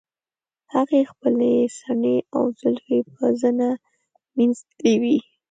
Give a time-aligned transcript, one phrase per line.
[0.73, 3.69] هغې خپلې څڼې او زلفې په زنه
[4.35, 5.17] مینځلې وې.